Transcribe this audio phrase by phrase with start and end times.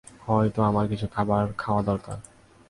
[0.27, 2.17] হয়তো আমার কিছু খাবার খাওয়া দরকার।